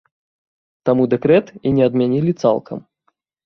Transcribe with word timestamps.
Таму 0.89 1.03
дэкрэт 1.11 1.53
і 1.67 1.75
не 1.77 1.87
адмянілі 1.91 2.37
цалкам. 2.41 2.85